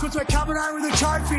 coming 0.00 0.56
home 0.56 0.80
with 0.80 0.94
a 0.94 0.96
trophy. 0.96 1.36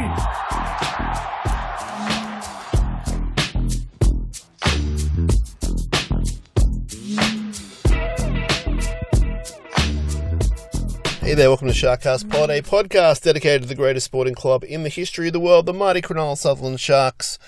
Hey 11.26 11.34
there, 11.34 11.50
welcome 11.50 11.70
to 11.70 11.73
Sharkcast 11.73 12.30
Pod, 12.30 12.52
a 12.52 12.62
podcast 12.62 13.23
dedicated 13.23 13.63
to 13.63 13.67
the 13.67 13.73
greatest 13.73 14.05
sporting 14.05 14.36
club 14.36 14.64
in 14.64 14.84
the 14.84 14.89
history 14.89 15.28
of 15.28 15.34
the 15.34 15.39
world, 15.39 15.66
the 15.66 15.73
mighty 15.73 16.02
Cronulla 16.02 16.38
Sutherland 16.38 16.80
Sharks. 16.80 17.39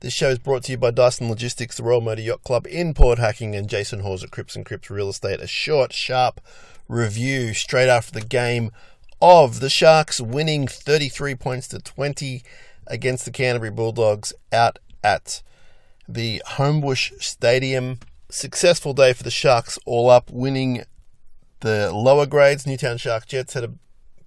This 0.00 0.14
show 0.14 0.30
is 0.30 0.38
brought 0.38 0.64
to 0.64 0.72
you 0.72 0.78
by 0.78 0.90
Dyson 0.90 1.28
Logistics, 1.28 1.76
the 1.76 1.82
Royal 1.82 2.00
Motor 2.00 2.22
Yacht 2.22 2.44
Club 2.44 2.66
in 2.66 2.94
Port 2.94 3.18
Hacking, 3.18 3.54
and 3.54 3.68
Jason 3.68 4.00
Hawes 4.00 4.24
at 4.24 4.30
Crips 4.30 4.56
and 4.56 4.64
Crips 4.64 4.88
Real 4.88 5.10
Estate. 5.10 5.40
A 5.40 5.46
short, 5.46 5.92
sharp 5.92 6.40
review 6.88 7.52
straight 7.52 7.90
after 7.90 8.18
the 8.18 8.26
game 8.26 8.70
of 9.22 9.60
the 9.60 9.70
Sharks 9.70 10.20
winning 10.20 10.66
33 10.66 11.36
points 11.36 11.68
to 11.68 11.78
20 11.78 12.42
against 12.88 13.24
the 13.24 13.30
Canterbury 13.30 13.70
Bulldogs 13.70 14.32
out 14.52 14.80
at 15.04 15.42
the 16.08 16.42
Homebush 16.44 17.22
Stadium. 17.22 18.00
Successful 18.28 18.92
day 18.92 19.12
for 19.12 19.22
the 19.22 19.30
Sharks, 19.30 19.78
all 19.86 20.10
up, 20.10 20.28
winning 20.28 20.82
the 21.60 21.92
lower 21.92 22.26
grades. 22.26 22.66
Newtown 22.66 22.98
Shark 22.98 23.26
Jets 23.26 23.54
had 23.54 23.62
a 23.62 23.72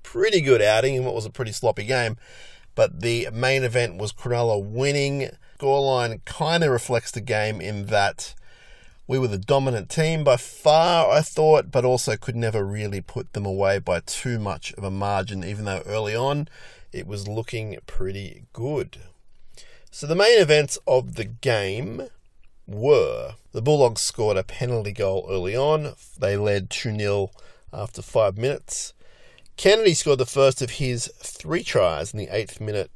pretty 0.01 0.39
good 0.39 0.61
outing 0.61 0.95
in 0.95 1.03
what 1.03 1.13
was 1.13 1.25
a 1.25 1.29
pretty 1.29 1.51
sloppy 1.51 1.83
game, 1.83 2.15
but 2.73 3.01
the 3.01 3.27
main 3.33 3.65
event 3.65 3.97
was 3.97 4.13
Cronulla 4.13 4.63
winning. 4.63 5.29
Scoreline 5.59 6.23
kind 6.23 6.63
of 6.63 6.71
reflects 6.71 7.11
the 7.11 7.19
game 7.19 7.59
in 7.59 7.87
that 7.87 8.33
we 9.07 9.19
were 9.19 9.27
the 9.27 9.37
dominant 9.37 9.89
team 9.89 10.23
by 10.23 10.37
far, 10.37 11.11
I 11.11 11.21
thought, 11.21 11.71
but 11.71 11.85
also 11.85 12.17
could 12.17 12.35
never 12.35 12.65
really 12.65 13.01
put 13.01 13.33
them 13.33 13.45
away 13.45 13.79
by 13.79 13.99
too 13.99 14.39
much 14.39 14.73
of 14.73 14.83
a 14.83 14.91
margin, 14.91 15.43
even 15.43 15.65
though 15.65 15.83
early 15.85 16.15
on 16.15 16.47
it 16.95 17.05
was 17.05 17.27
looking 17.27 17.77
pretty 17.85 18.45
good. 18.53 18.97
So 19.91 20.07
the 20.07 20.15
main 20.15 20.39
events 20.39 20.77
of 20.87 21.15
the 21.15 21.25
game 21.25 22.07
were 22.65 23.35
the 23.51 23.61
Bulldogs 23.61 24.01
scored 24.01 24.37
a 24.37 24.43
penalty 24.43 24.91
goal 24.91 25.27
early 25.29 25.55
on. 25.55 25.93
They 26.17 26.37
led 26.37 26.69
2 26.69 26.97
0 26.97 27.31
after 27.73 28.01
five 28.01 28.37
minutes. 28.37 28.93
Kennedy 29.57 29.93
scored 29.93 30.19
the 30.19 30.25
first 30.25 30.61
of 30.61 30.71
his 30.71 31.11
three 31.21 31.63
tries 31.63 32.13
in 32.13 32.19
the 32.19 32.29
eighth 32.29 32.59
minute 32.59 32.91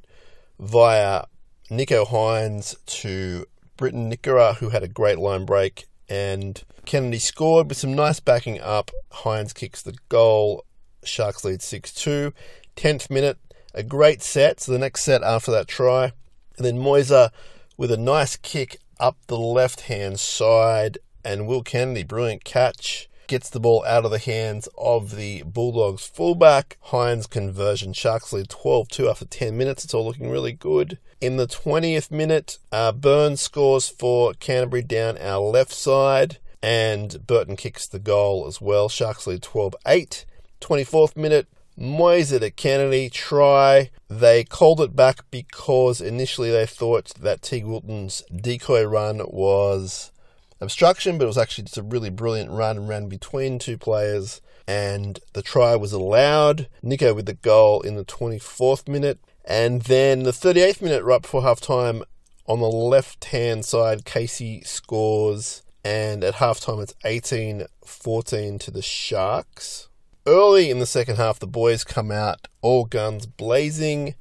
via 0.60 1.26
Nicho 1.70 2.08
Hynes 2.08 2.76
to 2.86 3.46
Briton 3.78 4.12
Nikora, 4.12 4.56
who 4.56 4.70
had 4.70 4.84
a 4.84 4.88
great 4.88 5.20
line 5.20 5.46
break. 5.46 5.89
And 6.10 6.62
Kennedy 6.86 7.20
scored 7.20 7.70
with 7.70 7.78
some 7.78 7.94
nice 7.94 8.20
backing 8.20 8.60
up. 8.60 8.92
Hynes 9.12 9.54
kicks 9.54 9.82
the 9.82 9.96
goal. 10.10 10.66
Sharks 11.04 11.46
lead 11.46 11.62
6 11.62 11.94
2. 11.94 12.34
10th 12.76 13.10
minute, 13.10 13.38
a 13.74 13.84
great 13.84 14.22
set. 14.22 14.60
So 14.60 14.72
the 14.72 14.80
next 14.80 15.04
set 15.04 15.22
after 15.22 15.52
that 15.52 15.68
try. 15.68 16.14
And 16.58 16.66
then 16.66 16.80
Moiser 16.80 17.30
with 17.78 17.92
a 17.92 17.98
nice 17.98 18.36
kick 18.36 18.78
up 19.00 19.18
the 19.28 19.38
left 19.38 19.82
hand 19.82 20.20
side. 20.20 20.98
And 21.24 21.48
Will 21.48 21.64
Kennedy, 21.64 22.04
brilliant 22.04 22.44
catch, 22.46 23.09
gets 23.30 23.50
the 23.50 23.60
ball 23.60 23.86
out 23.88 24.04
of 24.04 24.12
the 24.12 24.18
hands 24.18 24.68
of 24.78 25.16
the 25.16 25.44
Bulldogs 25.44 26.06
fullback. 26.06 26.78
Hynes 26.88 27.30
conversion. 27.30 27.94
Sharks 27.94 28.34
lead 28.34 28.50
12 28.50 28.90
2 28.90 29.08
after 29.08 29.26
10 29.26 29.56
minutes. 29.56 29.86
It's 29.86 29.94
all 29.94 30.06
looking 30.06 30.30
really 30.30 30.52
good. 30.52 30.98
In 31.22 31.38
the 31.38 31.48
20th 31.48 32.12
minute, 32.12 32.58
uh, 32.72 32.92
Burns 32.92 33.42
scores 33.42 33.88
for 33.88 34.34
Canterbury 34.34 34.82
down 34.82 35.18
our 35.20 35.40
left 35.40 35.72
side. 35.72 36.40
And 36.62 37.26
Burton 37.26 37.56
kicks 37.56 37.88
the 37.88 38.00
goal 38.00 38.46
as 38.48 38.60
well. 38.60 38.90
Sharks 38.90 39.28
lead 39.28 39.44
12 39.44 39.76
8. 39.88 40.26
24th 40.60 41.16
minute, 41.16 41.48
Moiser 41.80 42.40
to 42.42 42.52
Kennedy 42.52 43.10
try. 43.10 43.92
They 44.10 44.44
called 44.44 44.82
it 44.82 44.96
back 44.96 45.20
because 45.32 46.02
initially 46.02 46.52
they 46.52 46.66
thought 46.66 47.14
that 47.22 47.42
Teig 47.42 47.64
Wilton's 47.64 48.24
decoy 48.36 48.84
run 48.84 49.22
was 49.28 50.12
obstruction, 50.60 51.18
but 51.18 51.26
it 51.26 51.28
was 51.28 51.38
actually 51.38 51.66
just 51.66 51.78
a 51.78 51.84
really 51.84 52.10
brilliant 52.10 52.52
run 52.52 52.78
and 52.78 52.88
ran 52.88 53.08
between 53.08 53.60
two 53.60 53.78
players. 53.78 54.42
And 54.68 55.20
the 55.34 55.42
try 55.42 55.76
was 55.76 55.94
allowed. 55.94 56.68
Nicho 56.84 57.16
with 57.16 57.26
the 57.26 57.34
goal 57.34 57.82
in 57.82 57.96
the 57.96 58.06
24th 58.06 58.88
minute. 58.88 59.20
And 59.46 59.82
then 59.84 60.24
the 60.24 60.32
38th 60.32 60.82
minute, 60.82 61.04
right 61.04 61.22
before 61.22 61.42
half 61.42 61.60
time, 61.60 62.04
on 62.46 62.60
the 62.60 62.68
left 62.68 63.26
hand 63.26 63.66
side, 63.66 64.06
Casey 64.06 64.62
scores. 64.62 65.64
And 65.84 66.24
at 66.24 66.36
halftime, 66.36 66.84
it's 66.84 66.94
18 67.04 67.66
14 67.84 68.60
to 68.60 68.72
the 68.72 68.82
Sharks. 68.82 69.90
Early 70.26 70.70
in 70.70 70.80
the 70.80 70.86
second 70.86 71.16
half, 71.16 71.40
the 71.40 71.48
boys 71.48 71.84
come 71.84 72.12
out, 72.12 72.48
all 72.62 72.86
guns 72.86 73.26
blazing, 73.26 74.16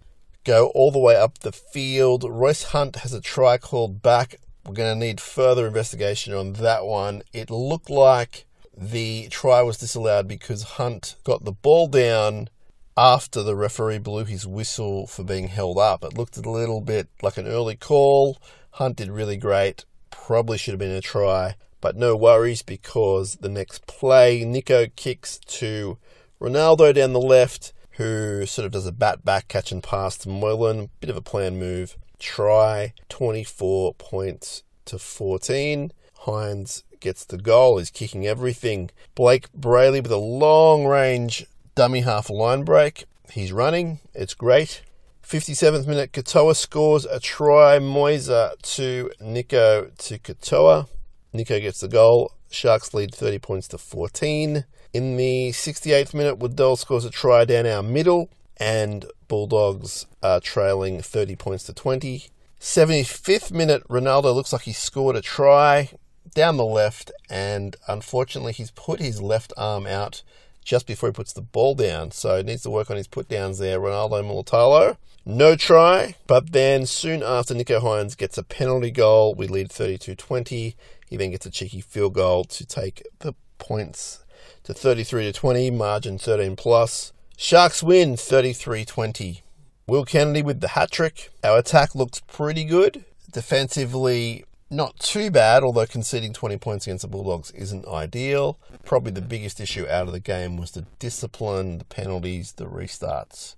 go 0.44 0.68
all 0.68 0.90
the 0.90 0.98
way 0.98 1.16
up 1.16 1.38
the 1.38 1.52
field. 1.52 2.24
Royce 2.24 2.64
Hunt 2.64 2.96
has 2.96 3.12
a 3.12 3.20
try 3.20 3.58
called 3.58 4.00
back. 4.00 4.36
We're 4.68 4.74
going 4.74 5.00
to 5.00 5.06
need 5.06 5.18
further 5.18 5.66
investigation 5.66 6.34
on 6.34 6.52
that 6.54 6.84
one. 6.84 7.22
It 7.32 7.48
looked 7.48 7.88
like 7.88 8.44
the 8.76 9.28
try 9.30 9.62
was 9.62 9.78
disallowed 9.78 10.28
because 10.28 10.62
Hunt 10.62 11.16
got 11.24 11.46
the 11.46 11.52
ball 11.52 11.88
down 11.88 12.50
after 12.94 13.42
the 13.42 13.56
referee 13.56 14.00
blew 14.00 14.26
his 14.26 14.46
whistle 14.46 15.06
for 15.06 15.24
being 15.24 15.48
held 15.48 15.78
up. 15.78 16.04
It 16.04 16.18
looked 16.18 16.36
a 16.36 16.50
little 16.50 16.82
bit 16.82 17.08
like 17.22 17.38
an 17.38 17.46
early 17.46 17.76
call. 17.76 18.36
Hunt 18.72 18.96
did 18.96 19.08
really 19.10 19.38
great. 19.38 19.86
Probably 20.10 20.58
should 20.58 20.72
have 20.72 20.80
been 20.80 20.90
a 20.90 21.00
try. 21.00 21.54
But 21.80 21.96
no 21.96 22.14
worries 22.14 22.60
because 22.60 23.36
the 23.36 23.48
next 23.48 23.86
play, 23.86 24.42
Nicho 24.42 24.94
kicks 24.96 25.38
to 25.46 25.96
Ronaldo 26.42 26.92
down 26.92 27.14
the 27.14 27.20
left, 27.20 27.72
who 27.92 28.44
sort 28.44 28.66
of 28.66 28.72
does 28.72 28.86
a 28.86 28.92
bat 28.92 29.24
back 29.24 29.48
catch 29.48 29.72
and 29.72 29.82
pass 29.82 30.18
to 30.18 30.28
Moylan. 30.28 30.90
Bit 31.00 31.08
of 31.08 31.16
a 31.16 31.22
plan 31.22 31.58
move. 31.58 31.96
Try 32.18 32.94
24 33.08 33.94
points 33.94 34.62
to 34.86 34.98
14. 34.98 35.92
Hynes 36.22 36.82
gets 37.00 37.24
the 37.24 37.38
goal. 37.38 37.78
He's 37.78 37.90
kicking 37.90 38.26
everything. 38.26 38.90
Blayke 39.16 39.46
Brailey 39.56 40.02
with 40.02 40.12
a 40.12 40.16
long 40.16 40.86
range 40.86 41.46
dummy 41.74 42.00
half 42.00 42.28
line 42.28 42.64
break. 42.64 43.04
He's 43.30 43.52
running. 43.52 44.00
It's 44.14 44.34
great. 44.34 44.82
57th 45.22 45.86
minute, 45.86 46.12
Katoa 46.12 46.56
scores 46.56 47.04
a 47.04 47.20
try. 47.20 47.78
Moiser 47.78 48.52
to 48.62 49.10
Nicho 49.20 49.94
to 49.96 50.18
Katoa. 50.18 50.88
Nicho 51.34 51.60
gets 51.60 51.80
the 51.80 51.88
goal. 51.88 52.32
Sharks 52.50 52.94
lead 52.94 53.14
30 53.14 53.38
points 53.38 53.68
to 53.68 53.78
14. 53.78 54.64
In 54.94 55.16
the 55.18 55.50
68th 55.50 56.14
minute, 56.14 56.38
Waddell 56.38 56.76
scores 56.76 57.04
a 57.04 57.10
try 57.10 57.44
down 57.44 57.66
our 57.66 57.82
middle, 57.82 58.30
and 58.58 59.06
Bulldogs 59.28 60.06
are 60.22 60.40
trailing 60.40 61.00
30 61.00 61.36
points 61.36 61.64
to 61.64 61.72
20. 61.72 62.26
75th 62.60 63.52
minute, 63.52 63.86
Ronaldo 63.88 64.34
looks 64.34 64.52
like 64.52 64.62
he 64.62 64.72
scored 64.72 65.16
a 65.16 65.20
try 65.20 65.90
down 66.34 66.56
the 66.56 66.64
left, 66.64 67.10
and 67.30 67.76
unfortunately, 67.86 68.52
he's 68.52 68.70
put 68.72 69.00
his 69.00 69.22
left 69.22 69.52
arm 69.56 69.86
out 69.86 70.22
just 70.64 70.86
before 70.86 71.08
he 71.08 71.12
puts 71.12 71.32
the 71.32 71.40
ball 71.40 71.74
down. 71.74 72.10
So 72.10 72.36
he 72.36 72.42
needs 72.42 72.62
to 72.62 72.70
work 72.70 72.90
on 72.90 72.96
his 72.96 73.06
put 73.06 73.28
downs 73.28 73.58
there. 73.58 73.80
Ronaldo 73.80 74.22
Mulitalo. 74.22 74.96
No 75.24 75.56
try, 75.56 76.14
but 76.26 76.52
then 76.52 76.86
soon 76.86 77.22
after, 77.22 77.54
Nicho 77.54 77.80
Hynes 77.82 78.16
gets 78.16 78.38
a 78.38 78.42
penalty 78.42 78.90
goal. 78.90 79.34
We 79.34 79.46
lead 79.46 79.70
32 79.70 80.14
20. 80.14 80.76
He 81.08 81.16
then 81.16 81.30
gets 81.30 81.46
a 81.46 81.50
cheeky 81.50 81.80
field 81.80 82.14
goal 82.14 82.44
to 82.44 82.66
take 82.66 83.06
the 83.18 83.34
points 83.58 84.24
to 84.64 84.72
33 84.72 85.24
to 85.24 85.32
20, 85.32 85.70
margin 85.70 86.18
13 86.18 86.56
plus. 86.56 87.12
Sharks 87.40 87.84
win 87.84 88.16
33 88.16 88.84
20. 88.84 89.42
Will 89.86 90.04
Kennedy 90.04 90.42
with 90.42 90.60
the 90.60 90.66
hat 90.66 90.90
trick. 90.90 91.30
Our 91.44 91.58
attack 91.58 91.94
looks 91.94 92.18
pretty 92.18 92.64
good. 92.64 93.04
Defensively, 93.30 94.44
not 94.70 94.98
too 94.98 95.30
bad, 95.30 95.62
although 95.62 95.86
conceding 95.86 96.32
20 96.32 96.56
points 96.56 96.88
against 96.88 97.02
the 97.02 97.08
Bulldogs 97.08 97.52
isn't 97.52 97.86
ideal. 97.86 98.58
Probably 98.84 99.12
the 99.12 99.20
biggest 99.20 99.60
issue 99.60 99.86
out 99.86 100.08
of 100.08 100.12
the 100.12 100.18
game 100.18 100.56
was 100.56 100.72
the 100.72 100.84
discipline, 100.98 101.78
the 101.78 101.84
penalties, 101.84 102.54
the 102.54 102.64
restarts. 102.64 103.54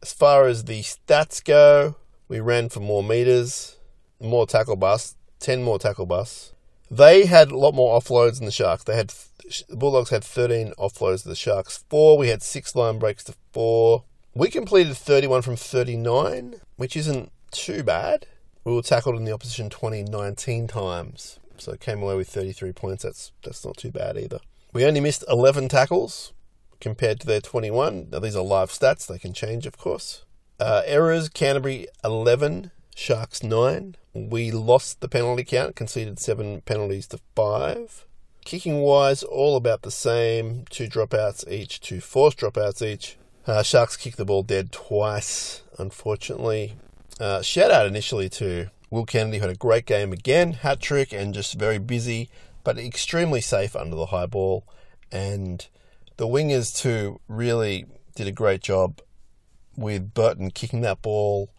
As 0.00 0.12
far 0.12 0.46
as 0.46 0.66
the 0.66 0.82
stats 0.82 1.42
go, 1.42 1.96
we 2.28 2.38
ran 2.38 2.68
for 2.68 2.78
more 2.78 3.02
meters, 3.02 3.78
more 4.20 4.46
tackle 4.46 4.76
bus, 4.76 5.16
10 5.40 5.60
more 5.60 5.80
tackle 5.80 6.06
bus. 6.06 6.53
They 6.90 7.26
had 7.26 7.50
a 7.50 7.58
lot 7.58 7.74
more 7.74 7.98
offloads 7.98 8.36
than 8.36 8.46
the 8.46 8.52
Sharks. 8.52 8.84
They 8.84 8.96
had 8.96 9.12
the 9.68 9.76
Bulldogs 9.76 10.10
had 10.10 10.24
13 10.24 10.72
offloads 10.78 11.22
to 11.22 11.28
the 11.28 11.36
Sharks, 11.36 11.84
four. 11.88 12.16
We 12.16 12.28
had 12.28 12.42
six 12.42 12.74
line 12.74 12.98
breaks 12.98 13.24
to 13.24 13.34
four. 13.52 14.04
We 14.34 14.48
completed 14.48 14.96
31 14.96 15.42
from 15.42 15.56
39, 15.56 16.56
which 16.76 16.96
isn't 16.96 17.30
too 17.50 17.82
bad. 17.82 18.26
We 18.64 18.74
were 18.74 18.82
tackled 18.82 19.16
in 19.16 19.24
the 19.24 19.32
opposition 19.32 19.70
20, 19.70 20.04
19 20.04 20.66
times, 20.66 21.38
so 21.58 21.76
came 21.76 22.02
away 22.02 22.16
with 22.16 22.28
33 22.28 22.72
points. 22.72 23.02
That's 23.02 23.32
that's 23.42 23.64
not 23.64 23.76
too 23.76 23.90
bad 23.90 24.16
either. 24.16 24.40
We 24.72 24.84
only 24.84 25.00
missed 25.00 25.24
11 25.28 25.68
tackles 25.68 26.32
compared 26.80 27.20
to 27.20 27.26
their 27.26 27.40
21. 27.40 28.08
Now 28.10 28.18
these 28.18 28.34
are 28.34 28.42
live 28.42 28.70
stats; 28.70 29.06
they 29.06 29.18
can 29.18 29.34
change, 29.34 29.66
of 29.66 29.76
course. 29.76 30.24
Uh, 30.58 30.82
errors: 30.86 31.28
Canterbury 31.28 31.86
11, 32.02 32.70
Sharks 32.96 33.42
9. 33.42 33.96
We 34.14 34.52
lost 34.52 35.00
the 35.00 35.08
penalty 35.08 35.42
count, 35.42 35.74
conceded 35.74 36.20
seven 36.20 36.60
penalties 36.60 37.08
to 37.08 37.18
five. 37.34 38.06
Kicking 38.44 38.80
wise, 38.80 39.24
all 39.24 39.56
about 39.56 39.82
the 39.82 39.90
same. 39.90 40.66
Two 40.70 40.86
dropouts 40.86 41.50
each, 41.50 41.80
two 41.80 42.00
forced 42.00 42.38
dropouts 42.38 42.80
each. 42.80 43.16
Uh, 43.44 43.64
Sharks 43.64 43.96
kicked 43.96 44.16
the 44.16 44.24
ball 44.24 44.44
dead 44.44 44.70
twice, 44.70 45.62
unfortunately. 45.78 46.76
Uh, 47.18 47.42
shout 47.42 47.72
out 47.72 47.86
initially 47.86 48.28
to 48.28 48.70
Will 48.88 49.04
Kennedy, 49.04 49.38
who 49.38 49.42
had 49.42 49.50
a 49.50 49.58
great 49.58 49.84
game 49.84 50.12
again, 50.12 50.52
hat 50.52 50.80
trick, 50.80 51.12
and 51.12 51.34
just 51.34 51.58
very 51.58 51.78
busy, 51.78 52.30
but 52.62 52.78
extremely 52.78 53.40
safe 53.40 53.74
under 53.74 53.96
the 53.96 54.06
high 54.06 54.26
ball. 54.26 54.64
And 55.10 55.66
the 56.16 56.28
wingers, 56.28 56.74
too, 56.76 57.20
really 57.26 57.86
did 58.14 58.28
a 58.28 58.32
great 58.32 58.60
job 58.60 59.00
with 59.76 60.14
Burton 60.14 60.52
kicking 60.52 60.82
that 60.82 61.02
ball 61.02 61.50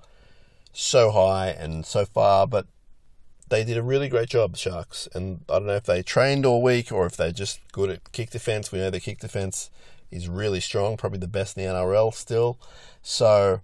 so 0.76 1.12
high 1.12 1.50
and 1.50 1.86
so 1.86 2.06
far, 2.06 2.46
but 2.48 2.68
they 3.50 3.64
did 3.64 3.78
a 3.78 3.84
really 3.84 4.10
great 4.10 4.30
job, 4.30 4.58
Sharks. 4.58 5.08
And 5.14 5.42
I 5.50 5.54
don't 5.54 5.68
know 5.68 5.76
if 5.76 5.86
they 5.86 6.02
trained 6.02 6.46
all 6.46 6.62
week 6.62 6.92
or 6.92 7.06
if 7.06 7.16
they're 7.16 7.32
just 7.32 7.60
good 7.72 7.90
at 7.90 8.12
kick 8.12 8.32
defense. 8.32 8.72
We 8.72 8.80
know 8.80 8.90
their 8.90 9.00
kick 9.00 9.20
defense 9.20 9.70
is 10.12 10.28
really 10.28 10.60
strong, 10.60 10.98
probably 10.98 11.20
the 11.20 11.28
best 11.28 11.58
in 11.58 11.64
the 11.64 11.70
NRL 11.70 12.14
still. 12.14 12.60
So 13.02 13.62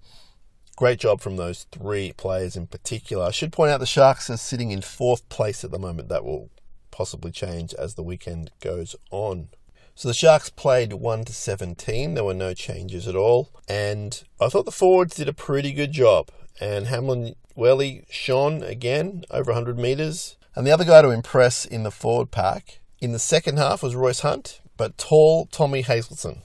great 0.75 0.99
job 0.99 1.21
from 1.21 1.37
those 1.37 1.65
three 1.71 2.13
players 2.13 2.55
in 2.55 2.67
particular. 2.67 3.25
I 3.25 3.31
should 3.31 3.51
point 3.51 3.71
out 3.71 3.79
the 3.79 3.85
Sharks 3.85 4.29
are 4.29 4.37
sitting 4.37 4.71
in 4.71 4.81
fourth 4.81 5.27
place 5.29 5.63
at 5.63 5.71
the 5.71 5.79
moment. 5.79 6.09
That 6.09 6.25
will 6.25 6.49
possibly 6.91 7.31
change 7.31 7.73
as 7.73 7.95
the 7.95 8.03
weekend 8.03 8.51
goes 8.59 8.95
on. 9.09 9.49
So 9.95 10.07
the 10.07 10.13
Sharks 10.13 10.49
played 10.49 10.93
1 10.93 11.25
to 11.25 11.33
17. 11.33 12.13
There 12.13 12.23
were 12.23 12.33
no 12.33 12.53
changes 12.53 13.07
at 13.07 13.15
all. 13.15 13.49
And 13.67 14.23
I 14.39 14.49
thought 14.49 14.65
the 14.65 14.71
forwards 14.71 15.15
did 15.15 15.27
a 15.27 15.33
pretty 15.33 15.73
good 15.73 15.91
job. 15.91 16.29
And 16.59 16.87
Hamlin 16.87 17.35
Welly 17.55 18.05
shone 18.09 18.63
again 18.63 19.23
over 19.29 19.51
100 19.51 19.77
metres. 19.77 20.37
And 20.55 20.65
the 20.65 20.71
other 20.71 20.85
guy 20.85 21.01
to 21.01 21.09
impress 21.09 21.65
in 21.65 21.83
the 21.83 21.91
forward 21.91 22.31
pack 22.31 22.79
in 22.99 23.11
the 23.11 23.19
second 23.19 23.57
half 23.57 23.83
was 23.83 23.95
Royce 23.95 24.19
Hunt, 24.19 24.61
but 24.77 24.97
tall 24.97 25.47
Tommy 25.47 25.81
Hazelton. 25.81 26.41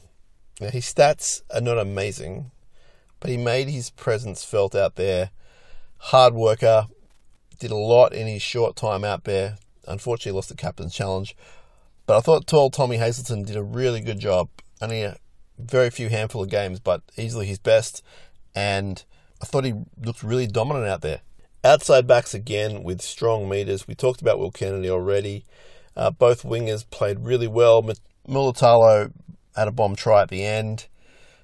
Now, 0.60 0.70
his 0.70 0.84
stats 0.84 1.42
are 1.54 1.60
not 1.60 1.78
amazing, 1.78 2.50
but 3.20 3.30
he 3.30 3.36
made 3.36 3.68
his 3.68 3.90
presence 3.90 4.42
felt 4.42 4.74
out 4.74 4.96
there. 4.96 5.30
Hard 5.98 6.34
worker, 6.34 6.86
did 7.58 7.70
a 7.70 7.76
lot 7.76 8.12
in 8.12 8.26
his 8.26 8.42
short 8.42 8.76
time 8.76 9.04
out 9.04 9.24
there. 9.24 9.58
Unfortunately, 9.86 10.32
lost 10.32 10.48
the 10.48 10.54
captain's 10.54 10.94
challenge. 10.94 11.36
But 12.06 12.16
I 12.16 12.20
thought 12.20 12.46
tall 12.46 12.70
Tommy 12.70 12.98
Hazelton 12.98 13.42
did 13.42 13.56
a 13.56 13.62
really 13.62 14.00
good 14.00 14.20
job. 14.20 14.48
Only 14.80 15.02
a 15.02 15.16
very 15.58 15.90
few 15.90 16.08
handful 16.08 16.42
of 16.42 16.50
games, 16.50 16.78
but 16.80 17.02
easily 17.16 17.46
his 17.46 17.58
best. 17.58 18.02
And 18.54 19.04
I 19.42 19.46
thought 19.46 19.64
he 19.64 19.74
looked 20.00 20.22
really 20.22 20.46
dominant 20.46 20.86
out 20.86 21.02
there. 21.02 21.20
Outside 21.64 22.06
backs 22.06 22.32
again 22.32 22.84
with 22.84 23.02
strong 23.02 23.48
meters. 23.48 23.88
We 23.88 23.94
talked 23.94 24.22
about 24.22 24.38
Will 24.38 24.52
Kennedy 24.52 24.88
already. 24.88 25.44
Uh, 25.96 26.10
both 26.10 26.42
wingers 26.44 26.88
played 26.88 27.20
really 27.20 27.48
well. 27.48 27.82
Mulitalo 28.28 29.12
had 29.56 29.68
a 29.68 29.72
bomb 29.72 29.96
try 29.96 30.22
at 30.22 30.28
the 30.28 30.44
end. 30.44 30.86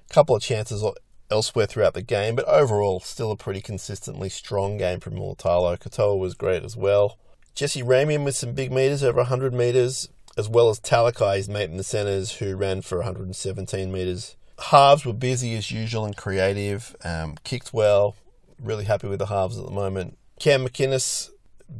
A 0.09 0.13
couple 0.13 0.35
of 0.35 0.41
chances 0.41 0.83
elsewhere 1.29 1.65
throughout 1.65 1.95
the 1.95 2.01
game, 2.01 2.35
but 2.35 2.47
overall, 2.47 2.99
still 2.99 3.31
a 3.31 3.35
pretty 3.35 3.59
consistently 3.59 4.29
strong 4.29 4.77
game 4.77 4.99
from 4.99 5.15
Mulitalo. 5.15 5.77
Katoa 5.77 6.17
was 6.17 6.35
great 6.35 6.63
as 6.63 6.77
well. 6.77 7.17
Jesse 7.55 7.83
Ramien 7.83 8.23
with 8.23 8.35
some 8.35 8.53
big 8.53 8.71
meters, 8.71 9.03
over 9.03 9.17
100 9.17 9.53
meters, 9.53 10.09
as 10.37 10.49
well 10.49 10.69
as 10.69 10.79
Talakai, 10.79 11.37
his 11.37 11.49
mate 11.49 11.69
in 11.69 11.77
the 11.77 11.83
centres, 11.83 12.33
who 12.33 12.55
ran 12.55 12.81
for 12.81 12.97
117 12.99 13.91
meters 13.91 14.35
halves 14.59 15.05
were 15.05 15.13
busy 15.13 15.55
as 15.55 15.71
usual 15.71 16.05
and 16.05 16.15
creative, 16.15 16.95
um, 17.03 17.35
kicked 17.43 17.73
well. 17.73 18.15
Really 18.61 18.85
happy 18.85 19.07
with 19.07 19.19
the 19.19 19.27
halves 19.27 19.57
at 19.57 19.65
the 19.65 19.71
moment. 19.71 20.17
Cam 20.39 20.65
McInnes, 20.65 21.29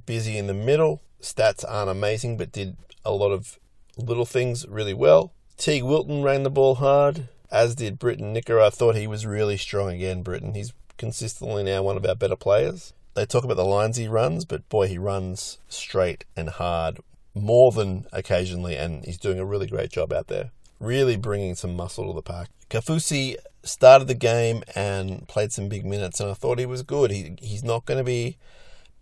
busy 0.05 0.37
in 0.37 0.47
the 0.47 0.53
middle. 0.53 1.01
Stats 1.21 1.63
aren't 1.67 1.89
amazing, 1.89 2.37
but 2.37 2.51
did 2.51 2.75
a 3.05 3.11
lot 3.11 3.31
of 3.31 3.57
little 3.97 4.25
things 4.25 4.67
really 4.67 4.93
well. 4.93 5.31
Teig 5.57 5.83
Wilton 5.83 6.23
ran 6.23 6.43
the 6.43 6.49
ball 6.49 6.75
hard, 6.75 7.29
as 7.51 7.75
did 7.75 7.99
Briton 7.99 8.33
Nikora. 8.33 8.67
I 8.67 8.69
thought 8.69 8.95
he 8.95 9.07
was 9.07 9.25
really 9.25 9.57
strong 9.57 9.91
again, 9.91 10.23
Briton. 10.23 10.55
He's 10.55 10.73
consistently 10.97 11.63
now 11.63 11.83
one 11.83 11.95
of 11.95 12.05
our 12.05 12.15
better 12.15 12.35
players. 12.35 12.93
They 13.13 13.25
talk 13.25 13.43
about 13.43 13.57
the 13.57 13.63
lines 13.63 13.97
he 13.97 14.07
runs, 14.07 14.43
but 14.43 14.67
boy, 14.69 14.87
he 14.87 14.97
runs 14.97 15.59
straight 15.69 16.25
and 16.35 16.49
hard 16.49 16.99
more 17.35 17.71
than 17.71 18.05
occasionally, 18.11 18.75
and 18.75 19.03
he's 19.05 19.17
doing 19.17 19.39
a 19.39 19.45
really 19.45 19.67
great 19.67 19.89
job 19.89 20.13
out 20.13 20.27
there 20.27 20.51
really 20.83 21.15
bringing 21.15 21.55
some 21.55 21.75
muscle 21.75 22.07
to 22.07 22.13
the 22.13 22.21
pack. 22.21 22.49
Kaufusi 22.69 23.37
started 23.63 24.07
the 24.07 24.13
game 24.13 24.63
and 24.75 25.27
played 25.27 25.51
some 25.51 25.69
big 25.69 25.85
minutes, 25.85 26.19
and 26.19 26.29
I 26.29 26.33
thought 26.33 26.59
he 26.59 26.65
was 26.65 26.83
good. 26.83 27.11
He, 27.11 27.35
he's 27.41 27.63
not 27.63 27.85
going 27.85 27.97
to 27.97 28.03
be 28.03 28.37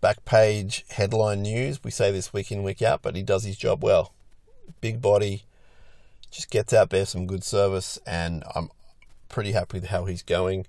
back 0.00 0.24
page 0.24 0.84
headline 0.90 1.42
news. 1.42 1.82
We 1.82 1.90
say 1.90 2.10
this 2.10 2.32
week 2.32 2.52
in, 2.52 2.62
week 2.62 2.82
out, 2.82 3.02
but 3.02 3.16
he 3.16 3.22
does 3.22 3.44
his 3.44 3.56
job 3.56 3.82
well. 3.82 4.12
Big 4.80 5.02
body, 5.02 5.42
just 6.30 6.50
gets 6.50 6.72
out 6.72 6.90
there 6.90 7.04
some 7.04 7.26
good 7.26 7.44
service, 7.44 7.98
and 8.06 8.44
I'm 8.54 8.70
pretty 9.28 9.52
happy 9.52 9.80
with 9.80 9.90
how 9.90 10.04
he's 10.04 10.22
going. 10.22 10.66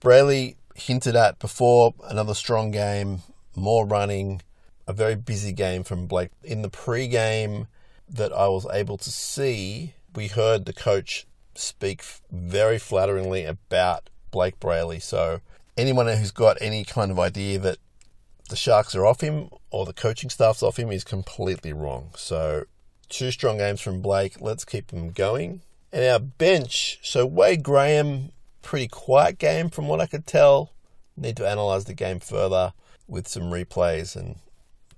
Brailey 0.00 0.56
hinted 0.74 1.16
at 1.16 1.38
before 1.38 1.94
another 2.04 2.34
strong 2.34 2.70
game, 2.70 3.20
more 3.54 3.86
running, 3.86 4.42
a 4.88 4.92
very 4.94 5.14
busy 5.14 5.52
game 5.52 5.84
from 5.84 6.08
Blayke. 6.08 6.30
In 6.42 6.62
the 6.62 6.70
pre-game 6.70 7.68
that 8.08 8.32
I 8.32 8.48
was 8.48 8.66
able 8.72 8.96
to 8.96 9.10
see, 9.10 9.92
we 10.16 10.28
heard 10.28 10.64
the 10.64 10.72
coach 10.72 11.26
speak 11.54 12.02
very 12.32 12.78
flatteringly 12.78 13.44
about 13.44 14.08
Blayke 14.32 14.58
Brailey. 14.58 15.00
So 15.00 15.40
anyone 15.76 16.06
who's 16.06 16.30
got 16.30 16.56
any 16.62 16.84
kind 16.84 17.10
of 17.10 17.18
idea 17.18 17.58
that 17.58 17.76
the 18.48 18.56
Sharks 18.56 18.94
are 18.94 19.04
off 19.04 19.20
him 19.20 19.50
or 19.70 19.84
the 19.84 19.92
coaching 19.92 20.30
staff's 20.30 20.62
off 20.62 20.78
him 20.78 20.90
is 20.90 21.04
completely 21.04 21.74
wrong. 21.74 22.10
So 22.16 22.64
two 23.10 23.30
strong 23.30 23.58
games 23.58 23.82
from 23.82 24.02
Blayke. 24.02 24.40
Let's 24.40 24.64
keep 24.64 24.86
them 24.86 25.10
going. 25.10 25.60
And 25.92 26.04
our 26.04 26.18
bench. 26.18 26.98
So 27.02 27.26
Wade 27.26 27.62
Graham, 27.62 28.32
pretty 28.62 28.88
quiet 28.88 29.38
game 29.38 29.68
from 29.68 29.86
what 29.86 30.00
I 30.00 30.06
could 30.06 30.26
tell. 30.26 30.72
Need 31.14 31.36
to 31.36 31.50
analyse 31.50 31.84
the 31.84 31.94
game 31.94 32.20
further 32.20 32.72
with 33.06 33.28
some 33.28 33.44
replays 33.44 34.16
and 34.16 34.36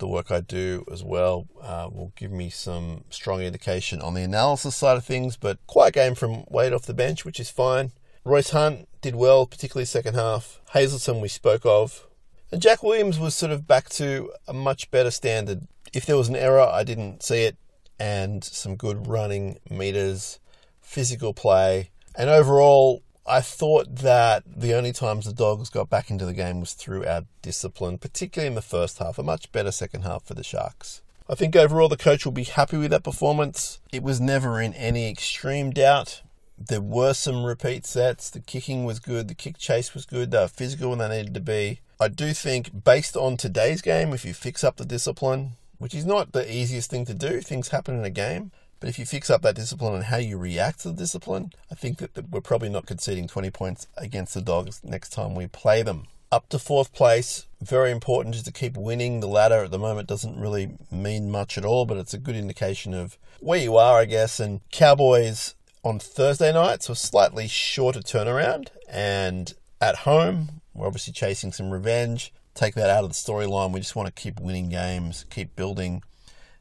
the 0.00 0.08
work 0.08 0.31
I 0.31 0.41
do 0.41 0.85
as 0.93 1.05
well 1.05 1.47
uh, 1.62 1.88
will 1.91 2.12
give 2.17 2.32
me 2.32 2.50
some 2.50 3.05
strong 3.11 3.41
indication 3.41 4.00
on 4.00 4.14
the 4.14 4.23
analysis 4.23 4.75
side 4.75 4.97
of 4.97 5.05
things. 5.05 5.37
But 5.37 5.64
quiet 5.67 5.94
game 5.94 6.14
from 6.14 6.44
Wade 6.49 6.73
off 6.73 6.87
the 6.87 6.94
bench, 6.94 7.25
which 7.25 7.38
is 7.38 7.49
fine. 7.49 7.92
Royce 8.25 8.50
Hunt 8.50 8.88
did 9.00 9.14
well, 9.14 9.47
particularly 9.47 9.87
second 9.87 10.14
half. 10.14 10.61
Hazelton 10.73 11.21
we 11.21 11.28
spoke 11.28 11.64
of. 11.64 12.07
And 12.52 12.61
Jack 12.61 12.83
Williams 12.83 13.19
was 13.19 13.35
sort 13.35 13.52
of 13.52 13.66
back 13.66 13.88
to 13.90 14.33
a 14.49 14.52
much 14.52 14.90
better 14.90 15.11
standard. 15.11 15.69
If 15.92 16.04
there 16.04 16.16
was 16.16 16.28
an 16.28 16.37
error, 16.37 16.61
I 16.61 16.83
didn't 16.83 17.23
see 17.23 17.45
it. 17.45 17.57
And 17.99 18.42
some 18.42 18.76
good 18.76 19.07
running 19.07 19.59
meters, 19.69 20.40
physical 20.80 21.33
play. 21.33 21.90
And 22.16 22.28
overall, 22.28 23.02
I 23.30 23.40
thought 23.40 23.96
that 23.96 24.42
the 24.44 24.75
only 24.75 24.92
times 24.92 25.25
the 25.25 25.32
Dogs 25.32 25.70
got 25.70 25.88
back 25.88 26.10
into 26.10 26.26
the 26.26 26.32
game 26.32 26.58
was 26.58 26.72
through 26.72 27.06
our 27.06 27.22
discipline, 27.42 27.96
particularly 27.99 28.49
in 28.49 28.56
the 28.56 28.62
first 28.62 28.99
half. 28.99 29.18
A 29.18 29.22
much 29.22 29.52
better 29.52 29.70
second 29.70 30.02
half 30.02 30.25
for 30.25 30.34
the 30.34 30.42
Sharks. 30.42 31.00
I 31.28 31.37
think 31.37 31.54
overall 31.54 31.88
the 31.88 31.96
coach 31.96 32.25
will 32.25 32.32
be 32.32 32.42
happy 32.42 32.76
with 32.76 32.90
that 32.90 33.04
performance. 33.04 33.80
It 33.92 34.02
was 34.02 34.20
never 34.20 34.60
in 34.60 34.75
any 34.75 35.08
extreme 35.08 35.70
doubt. 35.70 36.22
There 36.58 36.80
were 36.80 37.14
some 37.14 37.44
repeat 37.44 37.87
sets. 37.87 38.30
The 38.30 38.40
kicking 38.40 38.84
was 38.84 38.99
good. 38.99 39.28
The 39.28 39.34
kick 39.34 39.56
chase 39.56 39.94
was 39.94 40.06
good. 40.06 40.32
They 40.32 40.38
were 40.38 40.49
physical 40.49 40.90
when 40.90 40.99
they 40.99 41.08
needed 41.08 41.34
to 41.34 41.40
be. 41.40 41.80
I 42.00 42.08
do 42.08 42.32
think, 42.32 42.82
based 42.82 43.16
on 43.16 43.37
today's 43.37 43.80
game, 43.80 44.12
if 44.12 44.25
you 44.25 44.34
fix 44.34 44.64
up 44.64 44.76
the 44.76 44.84
discipline, 44.84 45.52
which 45.78 45.94
is 45.94 46.04
not 46.04 46.32
the 46.32 46.52
easiest 46.52 46.90
thing 46.90 47.04
to 47.06 47.14
do, 47.14 47.40
things 47.40 47.68
happen 47.68 47.96
in 47.96 48.04
a 48.04 48.10
game. 48.10 48.50
But 48.80 48.88
if 48.88 48.99
you 48.99 49.04
fix 49.04 49.28
up 49.28 49.42
that 49.42 49.54
discipline 49.54 49.94
and 49.94 50.04
how 50.04 50.16
you 50.16 50.38
react 50.38 50.80
to 50.80 50.88
the 50.88 50.94
discipline, 50.94 51.52
I 51.70 51.75
think 51.75 51.99
that 51.99 52.30
we're 52.30 52.40
probably 52.40 52.70
not 52.70 52.87
conceding 52.87 53.28
20 53.28 53.50
points 53.50 53.87
against 53.99 54.32
the 54.32 54.40
Dogs 54.40 54.80
next 54.82 55.10
time 55.10 55.34
we 55.34 55.46
play 55.46 55.82
them. 55.82 56.06
Up 56.32 56.49
to 56.49 56.58
fourth 56.58 56.94
place, 56.94 57.46
very 57.60 57.90
important 57.90 58.34
just 58.34 58.46
to 58.46 58.52
keep 58.52 58.76
winning. 58.76 59.20
The 59.20 59.28
ladder 59.28 59.64
at 59.64 59.70
the 59.70 59.78
moment 59.78 60.08
doesn't 60.08 60.40
really 60.40 60.78
mean 60.90 61.30
much 61.30 61.58
at 61.58 61.64
all, 61.64 61.84
but 61.84 61.99
it's 61.99 62.14
a 62.14 62.18
good 62.18 62.37
indication 62.37 62.94
of 62.94 63.18
where 63.40 63.58
you 63.58 63.76
are, 63.76 63.99
I 63.99 64.06
guess. 64.06 64.40
And 64.40 64.60
Cowboys 64.70 65.56
on 65.84 65.99
Thursday 65.99 66.52
night, 66.52 66.84
so 66.84 66.92
a 66.92 66.96
slightly 66.96 67.49
shorter 67.49 68.00
turnaround. 68.00 68.68
And 68.88 69.52
at 69.80 69.96
home, 69.96 70.62
we're 70.72 70.87
obviously 70.87 71.12
chasing 71.12 71.52
some 71.52 71.70
revenge. 71.70 72.32
Take 72.54 72.75
that 72.76 72.90
out 72.90 73.04
of 73.04 73.10
the 73.10 73.14
storyline. 73.14 73.72
We 73.72 73.80
just 73.80 73.96
want 73.96 74.06
to 74.06 74.22
keep 74.22 74.40
winning 74.40 74.70
games, 74.70 75.26
keep 75.30 75.54
building, 75.56 76.02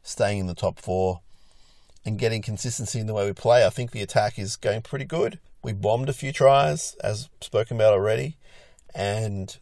staying 0.03 0.39
in 0.39 0.47
the 0.47 0.55
top 0.55 0.79
four 0.79 1.21
and 2.09 2.17
getting 2.19 2.41
consistency 2.41 2.99
in 2.99 3.07
the 3.07 3.13
way 3.13 3.25
we 3.25 3.33
play. 3.33 3.65
I 3.65 3.69
think 3.69 3.91
the 3.91 4.01
attack 4.01 4.39
is 4.39 4.57
going 4.57 4.81
pretty 4.81 5.05
good. 5.05 5.39
We 5.63 5.73
bombed 5.73 6.09
a 6.09 6.13
few 6.13 6.33
tries, 6.33 6.95
as 7.03 7.29
spoken 7.39 7.77
about 7.77 7.93
already, 7.93 8.37
and 8.95 9.55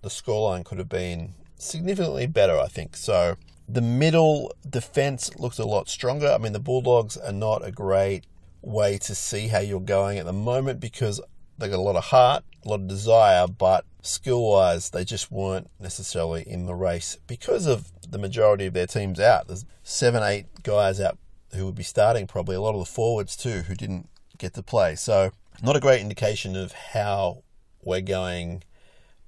the 0.00 0.08
scoreline 0.08 0.64
could 0.64 0.78
have 0.78 0.88
been 0.88 1.34
significantly 1.58 2.26
better, 2.26 2.56
I 2.58 2.68
think. 2.68 2.96
So 2.96 3.36
the 3.68 3.80
middle 3.80 4.52
defense 4.68 5.34
looks 5.36 5.58
a 5.58 5.64
lot 5.64 5.88
stronger. 5.88 6.28
I 6.28 6.38
mean, 6.38 6.52
the 6.52 6.60
Bulldogs 6.60 7.16
are 7.16 7.32
not 7.32 7.66
a 7.66 7.72
great 7.72 8.24
way 8.62 8.96
to 8.98 9.14
see 9.14 9.48
how 9.48 9.58
you're 9.58 9.80
going 9.80 10.18
at 10.18 10.26
the 10.26 10.32
moment 10.32 10.78
because 10.78 11.20
they 11.58 11.68
got 11.68 11.78
a 11.78 11.82
lot 11.82 11.96
of 11.96 12.04
heart, 12.04 12.44
a 12.64 12.68
lot 12.68 12.80
of 12.80 12.86
desire, 12.86 13.46
but 13.48 13.84
skill 14.02 14.42
wise, 14.44 14.90
they 14.90 15.04
just 15.04 15.32
weren't 15.32 15.68
necessarily 15.80 16.42
in 16.46 16.66
the 16.66 16.74
race 16.74 17.18
because 17.26 17.66
of 17.66 17.90
the 18.08 18.18
majority 18.18 18.66
of 18.66 18.74
their 18.74 18.86
teams 18.86 19.18
out. 19.18 19.48
There's 19.48 19.64
seven, 19.82 20.22
eight 20.22 20.46
guys 20.62 21.00
out 21.00 21.18
who 21.54 21.66
would 21.66 21.74
be 21.74 21.82
starting 21.82 22.26
probably, 22.26 22.56
a 22.56 22.60
lot 22.60 22.74
of 22.74 22.80
the 22.80 22.86
forwards 22.86 23.36
too, 23.36 23.62
who 23.62 23.74
didn't 23.74 24.08
get 24.38 24.54
to 24.54 24.62
play. 24.62 24.94
So, 24.94 25.32
not 25.62 25.76
a 25.76 25.80
great 25.80 26.00
indication 26.00 26.56
of 26.56 26.72
how 26.72 27.42
we're 27.82 28.00
going 28.00 28.62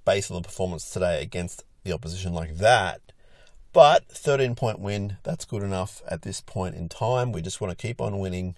based 0.04 0.30
on 0.30 0.36
the 0.36 0.46
performance 0.46 0.90
today 0.90 1.22
against 1.22 1.64
the 1.84 1.92
opposition 1.92 2.32
like 2.32 2.56
that. 2.56 3.00
But 3.72 4.08
13 4.08 4.54
point 4.54 4.78
win, 4.78 5.16
that's 5.24 5.44
good 5.44 5.62
enough 5.62 6.02
at 6.08 6.22
this 6.22 6.40
point 6.40 6.76
in 6.76 6.88
time. 6.88 7.32
We 7.32 7.42
just 7.42 7.60
want 7.60 7.76
to 7.76 7.86
keep 7.86 8.00
on 8.00 8.18
winning 8.18 8.56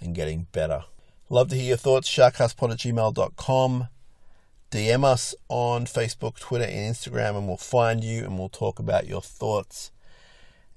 and 0.00 0.14
getting 0.14 0.46
better. 0.52 0.84
Love 1.28 1.48
to 1.48 1.56
hear 1.56 1.68
your 1.68 1.76
thoughts. 1.76 2.08
Sharkcastpod 2.08 2.72
at 2.72 2.78
gmail.com. 2.78 3.88
DM 4.70 5.04
us 5.04 5.34
on 5.48 5.84
Facebook, 5.84 6.38
Twitter, 6.38 6.64
and 6.64 6.94
Instagram, 6.94 7.36
and 7.36 7.46
we'll 7.46 7.56
find 7.56 8.02
you 8.02 8.24
and 8.24 8.38
we'll 8.38 8.48
talk 8.48 8.78
about 8.78 9.06
your 9.06 9.20
thoughts. 9.20 9.90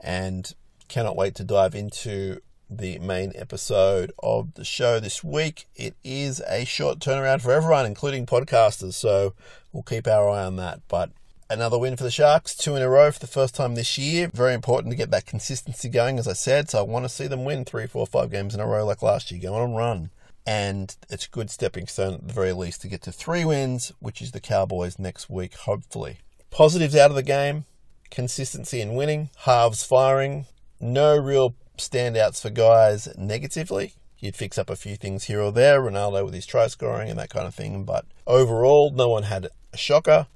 And 0.02 0.54
cannot 0.88 1.16
wait 1.16 1.36
to 1.36 1.44
dive 1.44 1.76
into 1.76 2.42
the 2.70 2.98
main 3.00 3.32
episode 3.36 4.12
of 4.22 4.54
the 4.56 4.66
show 4.66 5.00
this 5.00 5.24
week. 5.24 5.68
It 5.76 5.96
is 6.04 6.42
a 6.48 6.66
short 6.66 7.00
turnaround 7.00 7.42
for 7.42 7.52
everyone, 7.52 7.86
including 7.86 8.26
podcasters, 8.26 8.94
so 8.94 9.34
we'll 9.72 9.84
keep 9.84 10.08
our 10.08 10.30
eye 10.30 10.46
on 10.46 10.56
that. 10.58 10.82
But 10.88 11.12
another 11.50 11.78
win 11.78 11.96
for 11.96 12.04
the 12.04 12.12
Sharks, 12.12 12.56
two 12.56 12.76
in 12.76 12.82
a 12.82 12.90
row 12.90 13.12
for 13.12 13.20
the 13.20 13.28
first 13.28 13.56
time 13.56 13.76
this 13.76 13.98
year. 13.98 14.30
Very 14.34 14.54
important 14.54 14.92
to 14.92 14.98
get 14.98 15.12
that 15.12 15.26
consistency 15.26 15.90
going, 15.90 16.18
as 16.18 16.28
I 16.28 16.34
said. 16.34 16.70
So 16.70 16.80
I 16.80 16.84
want 16.84 17.06
to 17.06 17.10
see 17.10 17.28
them 17.28 17.46
win 17.46 17.66
three, 17.66 17.88
four, 17.88 18.08
five 18.08 18.32
games 18.32 18.54
in 18.54 18.62
a 18.62 18.68
row 18.68 18.86
like 18.86 19.02
last 19.02 19.32
year. 19.32 19.42
Go 19.42 19.56
on 19.56 19.74
run. 19.74 20.10
And 20.48 20.96
it's 21.10 21.26
a 21.26 21.30
good 21.30 21.50
stepping 21.50 21.88
stone 21.88 22.14
at 22.16 22.28
the 22.28 22.34
very 22.34 22.54
least 22.54 22.82
to 22.82 22.88
get 22.88 23.02
to 23.04 23.12
three 23.12 23.46
wins, 23.46 23.92
which 24.00 24.22
is 24.22 24.32
the 24.32 24.40
Cowboys 24.40 25.00
next 25.00 25.28
week, 25.28 25.56
hopefully. 25.56 26.20
Positives 26.52 26.96
out 26.96 27.10
of 27.10 27.16
the 27.16 27.24
game 27.24 27.66
consistency 28.12 28.80
in 28.80 28.94
winning, 28.96 29.30
halves 29.40 29.84
firing, 29.84 30.46
no 30.80 31.18
real 31.18 31.56
standouts 31.78 32.42
for 32.42 32.50
guys 32.50 33.08
negatively. 33.18 33.94
You'd 34.20 34.36
fix 34.36 34.58
up 34.58 34.70
a 34.70 34.76
few 34.76 34.96
things 34.96 35.26
here 35.26 35.42
or 35.42 35.52
there, 35.52 35.82
Ronaldo 35.82 36.26
with 36.26 36.34
his 36.34 36.46
try 36.46 36.68
scoring 36.68 37.10
and 37.10 37.20
that 37.20 37.30
kind 37.30 37.46
of 37.46 37.54
thing, 37.54 37.84
but 37.84 38.06
overall, 38.26 38.92
no 38.92 39.10
one 39.10 39.24
had 39.24 39.50
a 39.74 39.78
shocker 39.78 40.28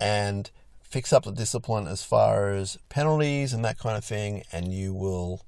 and 0.00 0.50
fix 0.82 1.12
up 1.12 1.24
the 1.24 1.32
discipline 1.32 1.86
as 1.86 2.02
far 2.02 2.50
as 2.50 2.78
penalties 2.88 3.52
and 3.52 3.64
that 3.64 3.78
kind 3.78 3.96
of 3.96 4.04
thing, 4.04 4.42
and 4.50 4.72
you 4.72 4.94
will 4.94 5.42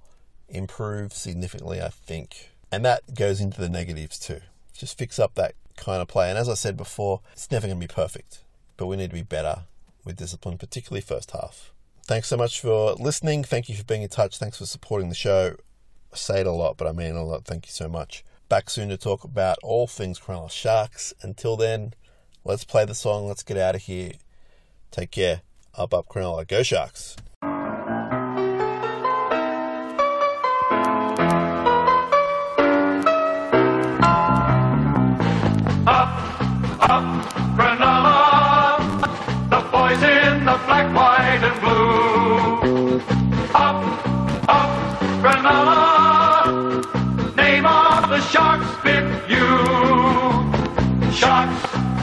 improve 0.49 1.13
significantly, 1.13 1.81
I 1.81 1.89
think. 1.89 2.51
And 2.71 2.85
that 2.85 3.15
goes 3.15 3.41
into 3.41 3.61
the 3.61 3.69
negatives 3.69 4.19
too. 4.19 4.41
Just 4.75 4.99
fix 4.99 5.19
up 5.19 5.35
that 5.35 5.55
kind 5.77 6.03
of 6.03 6.09
play. 6.09 6.29
And 6.29 6.39
as 6.39 6.49
I 6.49 6.55
said 6.55 6.77
before, 6.77 7.21
it's 7.33 7.51
never 7.51 7.67
going 7.67 7.81
to 7.81 7.87
be 7.87 7.93
perfect, 7.93 8.41
but 8.77 8.87
we 8.87 8.97
need 8.97 9.11
to 9.11 9.17
be 9.17 9.23
better 9.23 9.63
with 10.05 10.17
discipline, 10.17 10.59
particularly 10.59 11.01
first 11.01 11.31
half. 11.33 11.73
Thanks 12.11 12.27
so 12.27 12.37
much 12.37 12.61
for 12.61 12.95
listening. 12.95 13.45
Thank 13.45 13.69
you 13.69 13.77
for 13.77 13.85
being 13.85 14.03
in 14.03 14.09
touch. 14.09 14.39
Thanks 14.39 14.59
for 14.59 14.67
supporting 14.67 15.11
the 15.11 15.15
show. 15.15 15.55
I 16.13 16.17
say 16.17 16.41
it 16.41 16.47
a 16.49 16.51
lot, 16.51 16.77
but 16.77 16.89
I 16.89 16.93
mean 16.93 17.15
a 17.15 17.23
lot. 17.23 17.45
Thank 17.45 17.67
you 17.67 17.73
so 17.73 17.89
much. 17.89 18.25
Back 18.49 18.69
soon 18.69 18.89
to 18.89 18.97
talk 18.97 19.23
about 19.23 19.59
all 19.63 19.87
things 19.87 20.19
Cronulla 20.19 20.51
Sharks. 20.51 21.15
Until 21.23 21.57
then, 21.57 21.95
let's 22.43 22.65
play 22.65 22.85
the 22.85 22.97
song. 22.97 23.29
Let's 23.29 23.45
get 23.45 23.59
out 23.59 23.77
of 23.77 23.83
here. 23.83 24.15
Take 24.91 25.13
care. 25.13 25.43
Up, 25.77 25.95
up, 25.95 26.09
Cronulla. 26.09 26.49
Go 26.49 26.65
Sharks. 26.65 27.15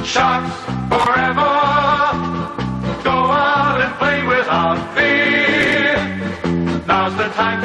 Sharks, 0.07 0.55
forever. 0.87 1.51
Go 3.03 3.11
out 3.11 3.81
and 3.81 3.93
play 3.99 4.23
without 4.23 4.79
fear. 4.95 5.97
Now's 6.87 7.17
the 7.17 7.27
time 7.35 7.61